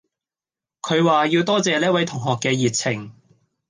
[0.81, 2.71] 他說要謝謝這位同學的熱